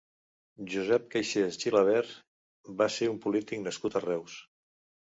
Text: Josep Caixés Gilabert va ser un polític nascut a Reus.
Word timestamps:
Josep 0.75 1.05
Caixés 1.17 1.59
Gilabert 1.65 2.17
va 2.83 2.91
ser 2.97 3.13
un 3.15 3.23
polític 3.29 3.65
nascut 3.71 4.03
a 4.03 4.07
Reus. 4.11 4.45